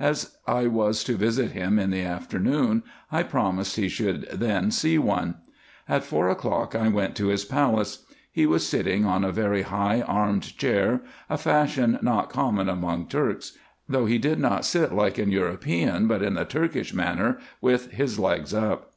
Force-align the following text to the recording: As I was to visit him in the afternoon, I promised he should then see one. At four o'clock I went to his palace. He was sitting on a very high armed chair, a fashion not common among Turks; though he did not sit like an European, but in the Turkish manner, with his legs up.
As 0.00 0.36
I 0.48 0.66
was 0.66 1.04
to 1.04 1.16
visit 1.16 1.52
him 1.52 1.78
in 1.78 1.90
the 1.92 2.02
afternoon, 2.02 2.82
I 3.12 3.22
promised 3.22 3.76
he 3.76 3.88
should 3.88 4.28
then 4.32 4.72
see 4.72 4.98
one. 4.98 5.36
At 5.88 6.02
four 6.02 6.28
o'clock 6.28 6.74
I 6.74 6.88
went 6.88 7.14
to 7.18 7.28
his 7.28 7.44
palace. 7.44 8.04
He 8.32 8.46
was 8.46 8.66
sitting 8.66 9.04
on 9.04 9.22
a 9.22 9.30
very 9.30 9.62
high 9.62 10.00
armed 10.00 10.58
chair, 10.58 11.02
a 11.30 11.38
fashion 11.38 12.00
not 12.02 12.30
common 12.30 12.68
among 12.68 13.06
Turks; 13.06 13.56
though 13.88 14.06
he 14.06 14.18
did 14.18 14.40
not 14.40 14.64
sit 14.64 14.92
like 14.92 15.18
an 15.18 15.30
European, 15.30 16.08
but 16.08 16.20
in 16.20 16.34
the 16.34 16.44
Turkish 16.44 16.92
manner, 16.92 17.38
with 17.60 17.92
his 17.92 18.18
legs 18.18 18.52
up. 18.52 18.90